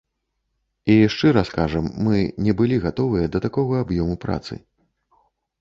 І, 0.93 0.95
шчыра 1.15 1.43
скажам, 1.49 1.85
мы 2.07 2.23
не 2.47 2.57
былі 2.63 2.79
гатовыя 2.87 3.31
да 3.37 3.43
такога 3.45 3.73
аб'ёму 3.85 4.15
працы. 4.25 4.53